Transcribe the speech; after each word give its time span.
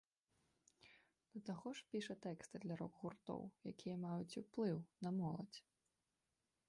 Да 1.33 1.39
таго 1.49 1.73
ж 1.79 1.83
піша 1.91 2.15
тэксты 2.25 2.55
для 2.63 2.75
рок-гуртоў, 2.81 3.41
якія 3.73 3.95
маюць 4.09 4.39
уплыў 4.43 4.77
на 5.05 5.09
моладзь. 5.23 5.59